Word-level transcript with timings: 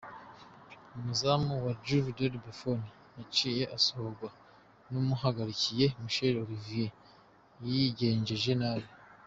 Umunyezamu 0.93 1.53
wa 1.65 1.71
Juve, 1.85 2.09
Gianluigi 2.17 2.43
Buffon 2.45 2.81
yaciye 3.17 3.63
asohogwa 3.77 4.29
n'umuhagarikizi 4.91 5.85
Michael 6.05 6.35
Olivier 6.43 6.91
yigenjeje 7.67 8.53
nabi. 8.61 8.89